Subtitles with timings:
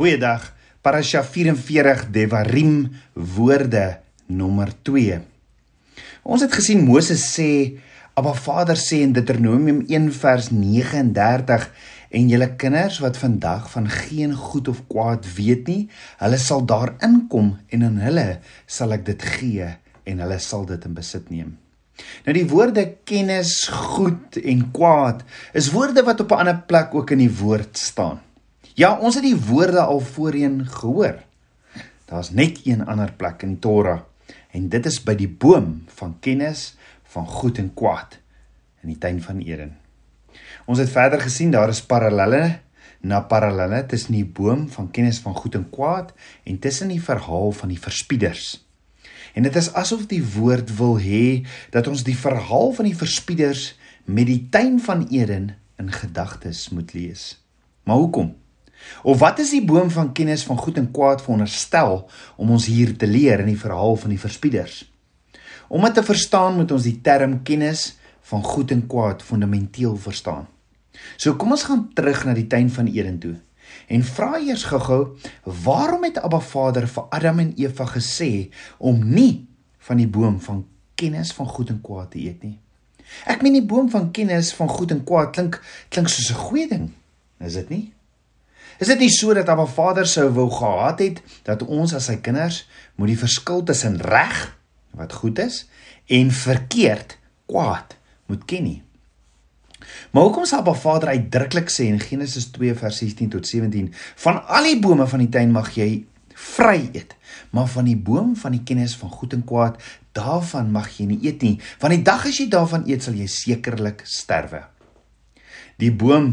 [0.00, 0.54] Goeiedag.
[0.80, 3.98] Parasha 44 Devarim woorde
[4.32, 5.18] nommer 2.
[6.24, 7.76] Ons het gesien Moses sê,
[8.16, 11.66] Abba Vader sê in Deuteronomium 1 vers 39
[12.16, 15.82] en julle kinders wat vandag van geen goed of kwaad weet nie,
[16.24, 18.26] hulle sal daar inkom en aan hulle
[18.64, 19.68] sal ek dit gee
[20.08, 21.52] en hulle sal dit in besit neem.
[22.24, 27.12] Nou die woorde kennis, goed en kwaad is woorde wat op 'n ander plek ook
[27.12, 28.24] in die woord staan.
[28.78, 31.18] Ja, ons het die woorde al voorheen gehoor.
[32.10, 34.00] Daar's net een ander plek in die Torah
[34.50, 36.74] en dit is by die boom van kennis
[37.12, 38.18] van goed en kwaad
[38.82, 39.76] in die tuin van Eden.
[40.66, 42.60] Ons het verder gesien daar is parallelle
[43.00, 46.12] na parallelle tussen die boom van kennis van goed en kwaad
[46.44, 48.58] en tussen die verhaal van die verspieders.
[49.34, 53.74] En dit is asof die woord wil hê dat ons die verhaal van die verspieders
[54.04, 57.38] met die tuin van Eden in gedagtes moet lees.
[57.86, 58.34] Maar hoekom?
[59.02, 62.96] Of wat is die boom van kennis van goed en kwaad veronderstel om ons hier
[62.96, 64.84] te leer in die verhaal van die verspieders?
[65.68, 67.96] Om dit te verstaan moet ons die term kennis
[68.30, 70.48] van goed en kwaad fundamenteel verstaan.
[71.16, 73.36] So kom ons gaan terug na die tuin van Eden toe
[73.90, 75.16] en vra eers gou-gou
[75.64, 79.46] waarom het Abba Vader vir Adam en Eva gesê om nie
[79.86, 80.64] van die boom van
[80.98, 82.58] kennis van goed en kwaad te eet nie?
[83.30, 86.68] Ek meen die boom van kennis van goed en kwaad klink klink soos 'n goeie
[86.68, 86.90] ding.
[87.40, 87.92] Is dit nie?
[88.80, 92.16] Is dit nie so dat Abba Vader sou wou gehad het dat ons as sy
[92.24, 92.62] kinders
[92.96, 94.38] moet die verskil tussen reg
[94.96, 95.66] wat goed is
[96.08, 97.18] en verkeerd
[97.50, 97.98] kwaad
[98.32, 98.78] moet ken nie?
[100.14, 103.92] Maar hoekom sê Abba Vader uitdruklik sê in Genesis 2 vers 16 tot 17
[104.24, 105.90] van al die bome van die tuin mag jy
[106.40, 107.12] vry eet,
[107.52, 109.76] maar van die boom van die kennis van goed en kwaad
[110.16, 113.28] daarvan mag jy nie eet nie, want die dag as jy daarvan eet sal jy
[113.28, 114.64] sekerlik sterwe.
[115.76, 116.32] Die boom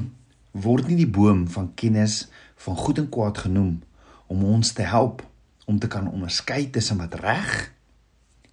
[0.61, 2.25] word nie die boom van kennis
[2.65, 3.81] van goed en kwaad genoem
[4.27, 5.23] om ons te help
[5.67, 7.71] om te kan onderskei tussen wat reg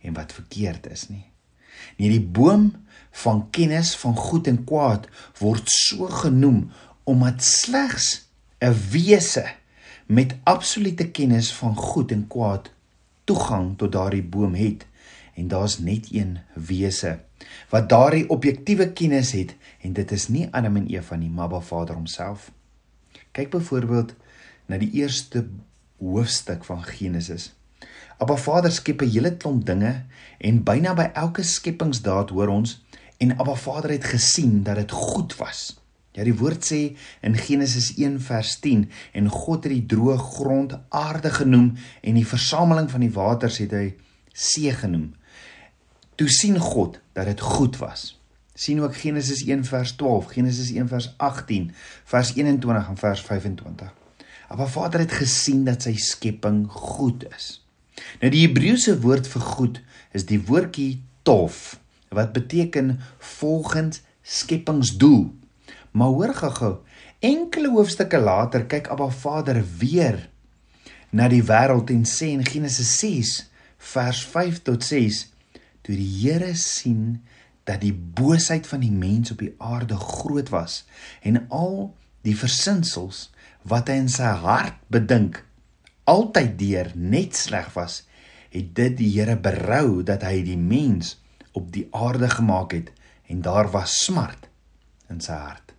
[0.04, 1.24] en wat verkeerd is nie.
[1.96, 2.72] Nee, die boom
[3.24, 5.06] van kennis van goed en kwaad
[5.38, 6.70] word so genoem
[7.04, 8.26] omdat slegs
[8.60, 9.44] 'n wese
[10.06, 12.70] met absolute kennis van goed en kwaad
[13.24, 14.86] toegang tot daardie boom het
[15.34, 17.18] en daar's net een wese
[17.68, 21.60] wat daardie objektiewe kennis het en dit is nie Adam en Eva nie, maar Ba
[21.60, 22.50] Vader homself.
[23.32, 24.14] Kyk byvoorbeeld
[24.66, 25.46] na die eerste
[25.98, 27.52] hoofstuk van Genesis.
[28.18, 30.04] Abba Vader skep 'n hele klomp dinge
[30.38, 32.84] en byna by elke skepingsdaad hoor ons
[33.18, 35.80] en Abba Vader het gesien dat dit goed was.
[36.12, 40.78] Ja, die woord sê in Genesis 1 vers 10 en God het die droë grond
[40.88, 43.94] aarde genoem en die versameling van die waters het hy
[44.32, 45.14] see genoem.
[46.14, 48.20] Toe sien God dat dit goed was.
[48.54, 51.72] sien ook Genesis 1 vers 12, Genesis 1 vers 18,
[52.04, 53.94] vers 21 en vers 25.
[54.56, 57.64] Maar Vader het gesien dat sy skepping goed is.
[58.22, 59.80] Nou die Hebreëse woord vir goed
[60.14, 61.80] is die woordjie tof
[62.14, 65.34] wat beteken volgens skepingsdoel.
[65.90, 66.72] Maar hoor gou-gou,
[67.18, 70.28] enkele hoofstukke later kyk Abba Vader weer
[71.10, 73.36] na die wêreld en sê in Genesis 6
[73.94, 75.33] vers 5 tot 6
[75.84, 77.22] toe die Here sien
[77.68, 80.82] dat die boosheid van die mens op die aarde groot was
[81.22, 83.28] en al die versinsels
[83.68, 85.42] wat hy in sy hart bedink
[86.08, 88.02] altyd deur net sleg was
[88.54, 91.16] het dit die Here berou dat hy die mens
[91.54, 92.90] op die aarde gemaak het
[93.30, 94.48] en daar was smart
[95.10, 95.72] in sy hart.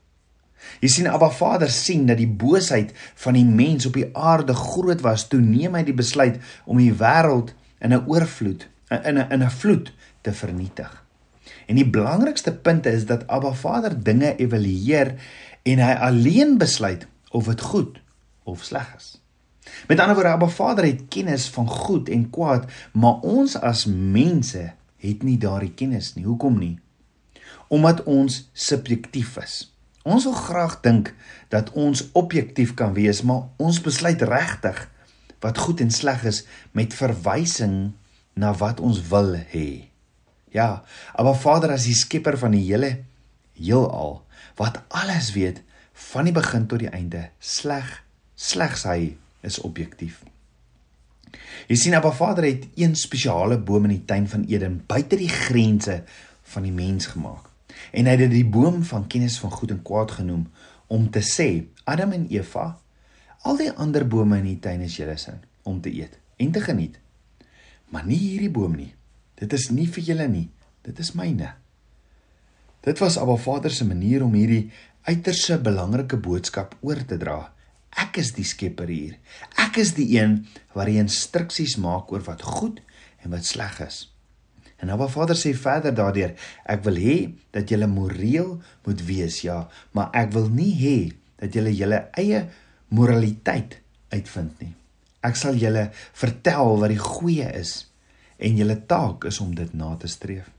[0.82, 5.04] Jy sien Abba Vader sien dat die boosheid van die mens op die aarde groot
[5.06, 9.44] was toe neem hy die besluit om die wêreld in 'n oorvloed in 'n in
[9.44, 11.04] 'n vloed te vernietig.
[11.66, 15.16] En die belangrikste punt is dat Abba Vader dinge evalueer
[15.64, 18.02] en hy alleen besluit of dit goed
[18.44, 19.22] of sleg is.
[19.88, 24.74] Met ander woorde, Abba Vader het kennis van goed en kwaad, maar ons as mense
[24.98, 26.26] het nie daardie kennis nie.
[26.26, 26.80] Hoekom nie?
[27.68, 29.74] Omdat ons subjektief is.
[30.06, 31.14] Ons wil graag dink
[31.50, 34.90] dat ons objektief kan wees, maar ons besluit regtig
[35.42, 37.94] wat goed en sleg is met verwysing
[38.36, 39.90] na wat ons wil hê.
[40.56, 40.84] Ja,
[41.18, 42.92] maar Vader as die skepper van die hele
[43.56, 44.22] heelal
[44.60, 45.62] wat alles weet
[46.12, 48.02] van die begin tot die einde, sleg
[48.36, 49.16] slegs hy
[49.48, 50.24] is objektief.
[51.70, 55.32] Jy sien, Abba Vader het een spesiale boom in die tuin van Eden buite die
[55.32, 56.02] grense
[56.52, 57.48] van die mens gemaak.
[57.96, 60.46] En hy het dit die boom van kennis van goed en kwaad genoem
[60.92, 62.68] om te sê, Adam en Eva,
[63.46, 66.62] al die ander bome in die tuin is julle sin om te eet en te
[66.62, 67.00] geniet
[67.96, 68.92] maar nie hierdie boom nie.
[69.40, 70.50] Dit is nie vir julle nie.
[70.84, 71.54] Dit is myne.
[72.84, 74.68] Dit was Abba Vader se manier om hierdie
[75.08, 77.40] uiterse belangrike boodskap oor te dra.
[77.96, 79.16] Ek is die skepper hier.
[79.64, 80.42] Ek is die een
[80.76, 82.84] wat die instruksies maak oor wat goed
[83.24, 84.04] en wat sleg is.
[84.84, 86.36] En Abba Vader sê verder daardeur,
[86.68, 87.18] ek wil hê
[87.56, 89.64] dat julle moreel moet wees, ja,
[89.96, 90.98] maar ek wil nie hê
[91.40, 92.44] dat julle julle eie
[92.92, 93.80] moraliteit
[94.12, 94.76] uitvind nie.
[95.26, 97.78] Ek sal julle vertel wat die goeie is
[98.38, 100.52] en julle taak is om dit na te streef.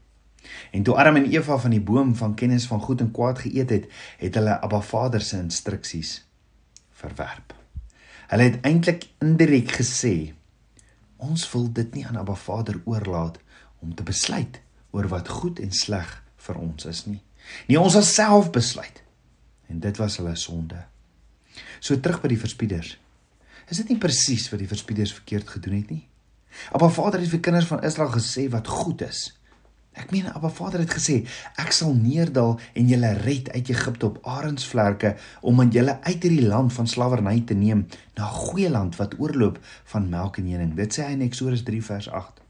[0.73, 3.71] En toe Adam en Eva van die boom van kennis van goed en kwaad geëet
[3.71, 6.21] het, het hulle Abba Vader se instruksies
[6.97, 7.55] verwerp.
[8.31, 10.33] Hulle het eintlik indirek gesê
[11.17, 13.39] ons wil dit nie aan Abba Vader oorlaat
[13.81, 14.61] om te besluit
[14.91, 16.11] oor wat goed en sleg
[16.47, 17.21] vir ons is nie.
[17.69, 19.03] Nee, ons sal self besluit.
[19.71, 20.79] En dit was hulle sonde.
[21.81, 22.97] So terug by die verspieders.
[23.67, 26.05] Is dit nie presies wat die verspieders verkeerd gedoen het nie?
[26.73, 29.27] Abba Vader het vir kinders van Israel gesê wat goed is.
[29.97, 31.23] Ek meen Abba Vader het gesê,
[31.59, 36.47] ek sal neerdal en julle red uit Egipte op arensvlerke om aan julle uit hierdie
[36.47, 39.59] land van slawerny te neem na 'n goeie land wat oorloop
[39.93, 40.75] van melk en honing.
[40.77, 42.41] Dit sê hy in Eksodus 3 vers 8.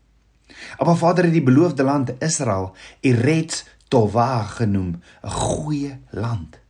[0.78, 6.65] Abba Vader het die beloofde land Israel Eretz Tova genoem, 'n goeie land.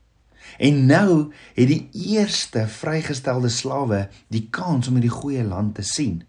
[0.59, 6.23] En nou het die eerste vrygestelde slawe die kans om hierdie goeie land te sien.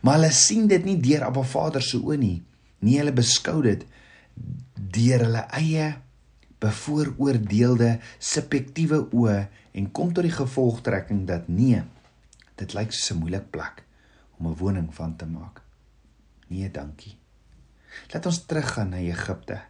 [0.00, 2.38] Maar hulle sien dit nie deur Abba Vader se oë nie.
[2.84, 3.84] Nie hulle beskou dit
[4.90, 5.90] deur hulle eie
[6.60, 9.38] bevooroordeelde subjektiewe oë
[9.76, 11.82] en kom tot die gevolgtrekking dat nee
[12.60, 13.84] dit lyk so 'n moeilike plek
[14.38, 15.62] om 'n woning van te maak.
[16.48, 17.16] Nee dankie.
[18.12, 19.60] Laat ons teruggaan na Egipte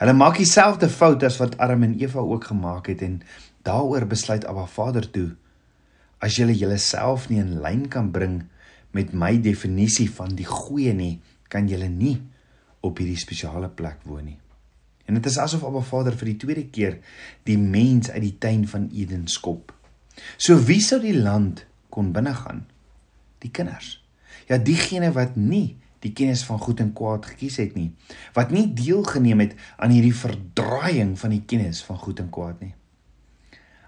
[0.00, 3.20] hulle maak dieselfde fout as wat Adam en Eva ook gemaak het en
[3.66, 5.30] daaroor besluit Abba Vader toe
[6.18, 8.42] as julle julleself nie in lyn kan bring
[8.96, 11.18] met my definisie van die goeie nie
[11.52, 12.16] kan julle nie
[12.86, 14.38] op hierdie spesiale plek woon nie.
[15.06, 16.98] En dit is asof Abba Vader vir die tweede keer
[17.46, 19.74] die mens uit die tuin van Eden skop.
[20.36, 22.64] So wie sou die land kon binnegaan?
[23.44, 24.00] Die kinders.
[24.48, 27.90] Ja, diegene wat nie die kennis van goed en kwaad gekies het nie,
[28.36, 32.74] wat nie deelgeneem het aan hierdie verdraaiing van die kennis van goed en kwaad nie.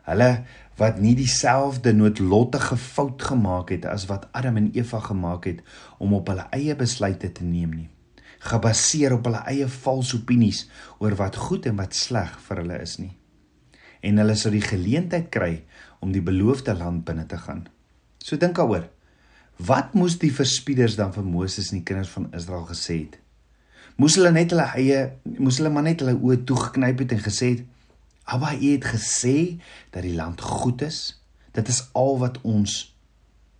[0.08, 0.30] Hulle
[0.78, 5.62] wat nie dieselfde noodlottige fout gemaak het as wat Adam en Eva gemaak het
[5.98, 7.88] om op hulle eie besluite te neem nie
[8.38, 10.66] gebaseer op hulle eie valse opinies
[11.02, 13.14] oor wat goed en wat sleg vir hulle is nie.
[14.06, 15.52] En hulle sou die geleentheid kry
[16.04, 17.66] om die beloofde land binne te gaan.
[18.22, 18.86] So dink daaroor
[19.58, 23.18] wat moes die verspieders dan vir Moses en die kinders van Israel gesê het
[23.98, 25.00] moes hulle net hulle eie
[25.38, 27.66] moes hulle maar net hulle oë toegeknyp het en gesê het
[28.28, 29.56] Abba, U het gesê
[29.90, 31.22] dat die land goed is.
[31.56, 32.96] Dit is al wat ons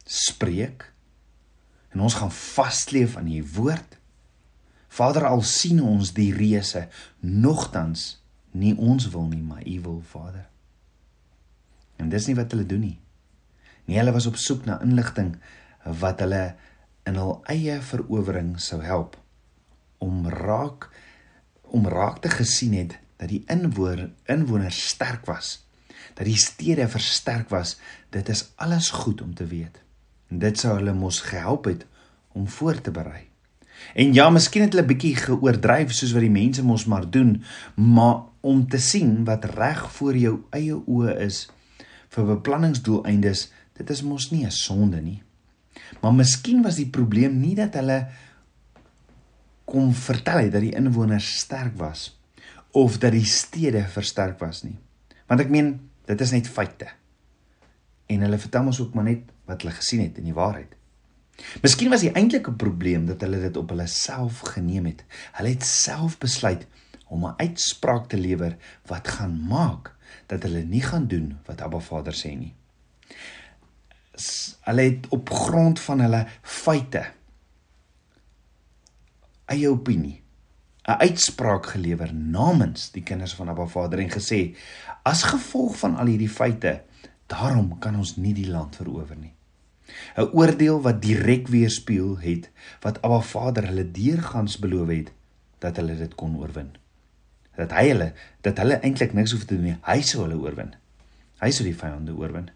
[0.04, 0.92] spreek.
[1.88, 3.96] En ons gaan vasleef aan U woord.
[4.88, 6.88] Vader, al sien ons die reëse,
[7.20, 8.18] nogtans
[8.52, 10.44] nie ons wil nie, maar U wil, Vader.
[11.96, 12.98] En dis nie wat hulle doen nie.
[13.88, 15.36] Nee, hulle was op soek na inligting
[16.00, 16.54] wat hulle
[17.08, 19.16] in hul eie verowering sou help
[20.04, 20.88] om raak
[21.68, 25.58] om raak te gesien het dat die inwoner inwoners sterk was,
[26.14, 27.76] dat die stede versterk was,
[28.14, 29.82] dit is alles goed om te weet.
[30.30, 31.84] En dit sou hulle mos gehelp het
[32.32, 33.26] om voor te berei.
[33.94, 37.36] En ja, miskien het hulle bietjie geoordryf soos wat die mense mos maar doen,
[37.74, 41.46] maar om te sien wat reg voor jou eie oë is
[42.14, 43.48] vir beplanningsdoeleindes,
[43.78, 45.22] dit is mos nie 'n sonde nie.
[46.00, 47.98] Maar miskien was die probleem nie dat hulle
[49.68, 52.10] kom vertel het dat die inwoners sterk was
[52.76, 54.76] of dat die stede versterk was nie.
[55.28, 55.74] Want ek meen,
[56.08, 56.88] dit is net feite.
[58.08, 60.74] En hulle vertel ons ook maar net wat hulle gesien het in die waarheid.
[61.62, 65.04] Miskien was die eintlike probleem dat hulle dit op hulle self geneem het.
[65.38, 66.66] Hulle het self besluit
[67.08, 69.94] om 'n uitspraak te lewer wat gaan maak
[70.26, 72.54] dat hulle nie gaan doen wat Abba Vader sê nie.
[74.68, 77.04] Hulle het op grond van hulle feite
[79.48, 80.22] eie opinie
[80.88, 84.56] 'n uitspraak gelewer namens die kinders van Abba Vader en gesê:
[85.02, 86.82] "As gevolg van al hierdie feite,
[87.26, 89.34] daarom kan ons nie die land verower nie."
[90.16, 95.12] 'n Oordeel wat direk weerspieël het wat Abba Vader hulle deurgangs beloof het
[95.58, 96.70] dat hulle dit kon oorwin.
[97.56, 99.78] Dat hy hulle dat hulle eintlik niks hoef te doen nie.
[99.82, 100.74] Hy sou hulle oorwin.
[101.40, 102.50] Hy sou die vyande oorwin.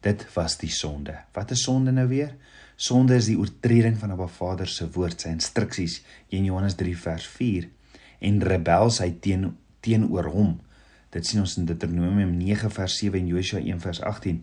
[0.00, 1.18] Dit was die sonde.
[1.36, 2.32] Wat is sonde nou weer?
[2.80, 5.98] Sonde is die oortreding van Abba Vader se woord, sy instruksies
[6.32, 7.68] in Johannes 3 vers 4
[8.24, 9.50] en rebelsheid teen
[9.84, 10.54] teenoor hom.
[11.12, 14.40] Dit sien ons in Deuteronomium 9 vers 7 en Josua 1 vers 18.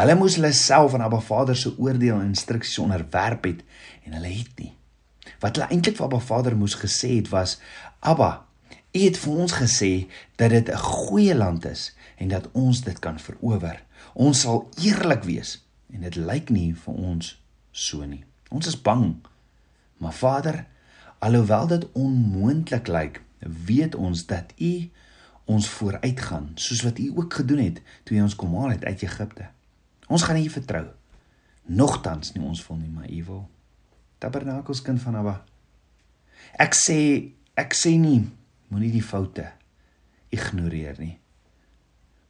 [0.00, 3.62] Hulle moes hulle self aan Abba Vader se oordeel en instruksies onderwerp het
[4.08, 4.72] en hulle het nie.
[5.38, 7.58] Wat hulle eintlik vir Abba Vader moes gesê het was:
[8.00, 8.47] "Abba,
[8.92, 10.08] U het vir ons gesê
[10.40, 13.84] dat dit 'n goeie land is en dat ons dit kan verower.
[14.12, 18.24] Ons sal eerlik wees en dit lyk nie vir ons so nie.
[18.48, 19.16] Ons is bang.
[19.96, 20.66] Maar Vader,
[21.18, 23.22] alhoewel dit onmoontlik lyk,
[23.66, 24.90] weet ons dat U
[25.44, 29.02] ons vooruitgaan soos wat U ook gedoen het toe U ons kom haal het uit
[29.02, 29.48] Egipte.
[30.06, 30.86] Ons gaan U vertrou.
[31.62, 33.48] Nogtans nie ons wil nie, maar U wil.
[34.18, 35.44] Tabernakels kind van Abba.
[36.52, 36.98] Ek sê
[37.54, 38.28] ek sê nie
[38.68, 39.46] moenie die foute
[40.34, 41.16] ignoreer nie.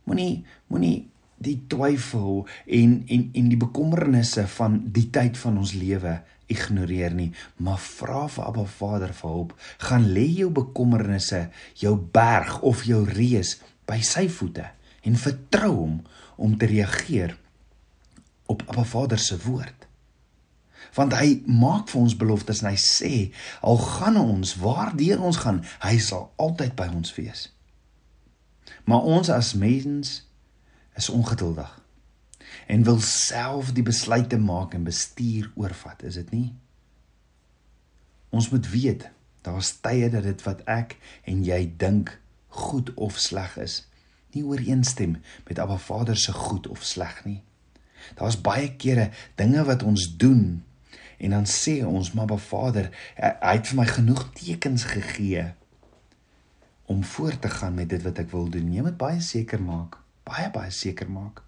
[0.09, 6.19] Moenie moenie die twyfel en en en die bekommernisse van die tyd van ons lewe
[6.49, 7.29] ignoreer nie,
[7.61, 9.53] maar vra vir Abba Vader vir hulp.
[9.85, 14.71] Gaan lê jou bekommernisse, jou berg of jou reus by sy voete
[15.05, 15.99] en vertrou hom
[16.37, 17.37] om te reageer
[18.49, 19.88] op Abba Vader se woord.
[20.97, 23.13] Want hy maak vir ons beloftes en hy sê
[23.61, 27.49] al gaan ons waardeur ons gaan, hy sal altyd by ons wees.
[28.89, 30.15] Maar ons as mens
[30.99, 31.75] is ongeduldig
[32.69, 36.49] en wil self die besluite maak en bestuur oorvat, is dit nie?
[38.29, 39.07] Ons moet weet,
[39.45, 40.97] daar's tye dat dit wat ek
[41.29, 42.13] en jy dink
[42.65, 43.83] goed of sleg is,
[44.37, 45.17] nie ooreenstem
[45.49, 47.41] met Abba Vader se goed of sleg nie.
[48.19, 49.09] Daar's baie kere
[49.41, 50.61] dinge wat ons doen
[51.19, 55.49] en dan sê ons maar Vader, hy het vir my genoeg tekens gegee
[56.89, 58.71] om voort te gaan met dit wat ek wil doen.
[58.73, 59.99] Jy moet baie seker maak,
[60.29, 61.43] baie baie seker maak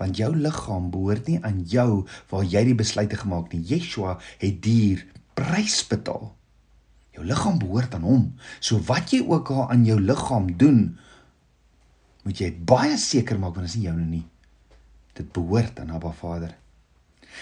[0.00, 3.60] want jou liggaam behoort nie aan jou waar jy die besluite gemaak nie.
[3.68, 5.04] Yeshua het duur
[5.36, 6.30] prys betaal.
[7.16, 8.24] Jou liggaam behoort aan hom.
[8.64, 10.80] So wat jy ook al aan jou liggaam doen,
[12.24, 14.24] moet jy baie seker maak want dit is nie joune nie.
[15.18, 16.56] Dit behoort aan Abba Vader.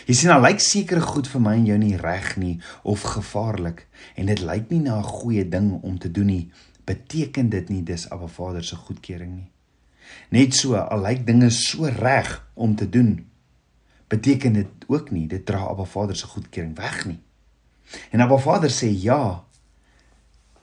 [0.07, 3.87] Jy sien al lyk sekere goed vir my en jou nie reg nie of gevaarlik
[4.17, 6.51] en dit lyk nie na 'n goeie ding om te doen nie,
[6.85, 9.51] beteken dit nie dis Abba Vader se goedkeuring nie.
[10.31, 13.27] Net so, al lyk dinge so reg om te doen,
[14.09, 17.21] beteken dit ook nie dit dra Abba Vader se goedkeuring weg nie.
[18.11, 19.45] En Abba Vader sê ja.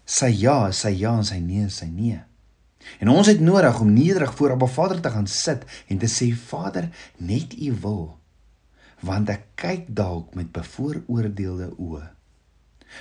[0.06, 2.20] Sy ja, sy ja en sy nee, sy nee.
[3.02, 6.32] En ons het nodig om nederig voor Abba Vader te gaan sit en te sê
[6.38, 8.04] Vader, net U wil.
[9.06, 12.06] Want ek kyk dalk met bevooroordeelde oë.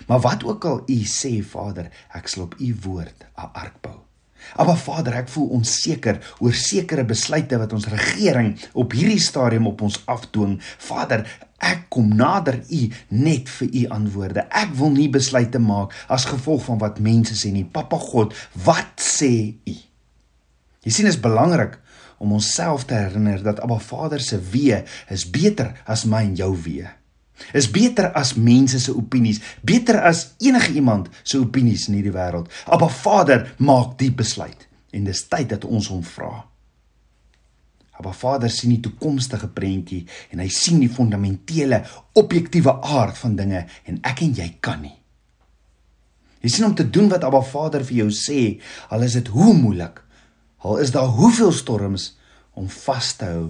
[0.09, 4.01] Maar wat ook al U sê Vader, ek sal op U woord 'n ark bou.
[4.57, 9.81] Maar Vader, ek voel onseker oor sekere besluite wat ons regering op hierdie stadium op
[9.81, 10.59] ons afdwing.
[10.79, 11.25] Vader,
[11.59, 14.47] ek kom nader U net vir U antwoorde.
[14.51, 17.65] Ek wil nie besluite maak as gevolg van wat mense sê nie.
[17.65, 19.77] Papa God, wat sê U?
[20.85, 21.79] Jy sien is belangrik
[22.25, 24.81] om onsself te herinner dat Abba Vader se wee
[25.13, 26.89] is beter as my en jou wee
[27.53, 32.51] is beter as mense se opinies, beter as enige iemand se opinies in hierdie wêreld.
[32.71, 36.45] Abba Vader maak die besluit en dis tyd dat ons hom vra.
[37.95, 40.05] Abba Vader sien die toekomstige prentjie
[40.35, 41.83] en hy sien die fundamentele
[42.19, 44.95] objektiewe aard van dinge en ek en jy kan nie.
[46.45, 48.41] Jy sien om te doen wat Abba Vader vir jou sê,
[48.93, 50.03] al is dit hoe moeilik,
[50.65, 52.15] al is daar hoeveel storms
[52.57, 53.49] om vas te hou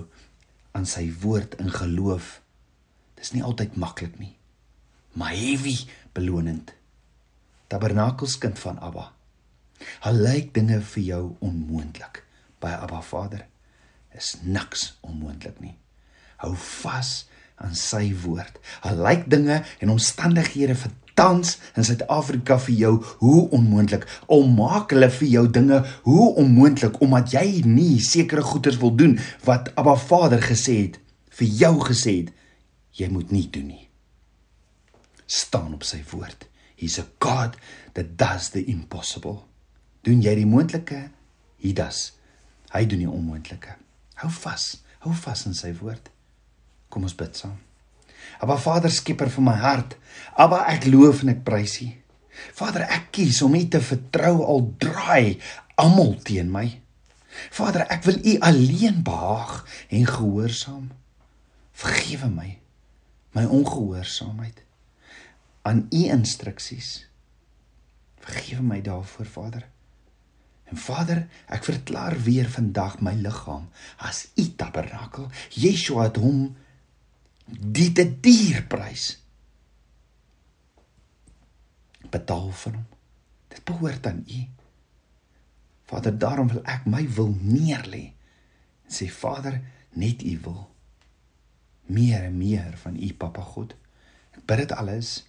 [0.74, 2.40] aan sy woord in geloof
[3.22, 4.34] is nie altyd maklik nie.
[5.14, 5.76] Maar heavy
[6.12, 6.74] belonend.
[7.70, 9.12] Tabernakelskind van Abba.
[10.04, 12.24] Al lyk dinge vir jou onmoontlik
[12.62, 13.46] by Abba Vader,
[14.14, 15.76] is niks onmoontlik nie.
[16.42, 17.24] Hou vas
[17.62, 18.58] aan sy woord.
[18.84, 22.92] Al lyk dinge en omstandighede vir tans in Suid-Afrika vir jou
[23.22, 24.06] hoe onmoontlik.
[24.26, 29.18] Al maak hulle vir jou dinge hoe onmoontlik omdat jy nie sekere goeders wil doen
[29.48, 31.00] wat Abba Vader gesê het
[31.34, 32.36] vir jou gesê het
[32.94, 33.84] jy moet nie doen nie.
[35.26, 36.46] staan op sy woord.
[36.76, 37.56] He's a God
[37.94, 39.44] that does the impossible.
[40.04, 41.08] Doen jy die moontlike?
[41.62, 42.12] He does.
[42.74, 43.76] Hy doen die onmoontlike.
[44.20, 44.66] Hou vas.
[45.04, 46.10] Hou vas in sy woord.
[46.92, 47.56] Kom ons bid saam.
[48.40, 49.96] Aba Vader skieper van my hart.
[50.36, 51.90] Aba ek loof en ek prys U.
[52.58, 55.38] Vader, ek kies om U te vertrou al draai
[55.80, 56.66] almal teen my.
[57.54, 60.90] Vader, ek wil U alleen behaag en gehoorsaam.
[61.74, 62.50] Vergewe my
[63.34, 64.62] my ongehoorsaamheid
[65.62, 67.08] aan u instruksies.
[68.18, 69.68] Vergewe my daarvoor, Vader.
[70.64, 73.66] En Vader, ek verklaar weer vandag my liggaam
[73.96, 75.30] as u tabernakel.
[75.50, 76.54] Yeshua het hom
[77.44, 79.14] die te duur prys
[82.10, 82.84] betaal vir hom.
[83.50, 84.42] Dit behoort aan u.
[85.90, 88.06] Vader, daarom wil ek my wil neerlê
[88.84, 89.58] en sê Vader,
[89.98, 90.62] net u wil
[91.86, 93.74] meer en meer van U Papa God.
[94.34, 95.24] Ek bid dit alles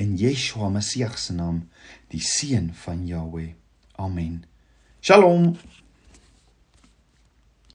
[0.00, 1.68] in Yeshua Messie se naam,
[2.10, 3.52] die seun van Jahweh.
[4.00, 4.44] Amen.
[5.00, 5.54] Shalom.